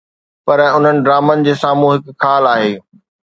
[0.45, 2.73] پر انهن ڊرامن جي سامهون هڪ خال آهي.